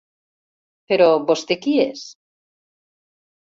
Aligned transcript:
Però 0.91 1.09
vostè 1.27 1.59
qui 1.67 1.75
és? 1.85 2.07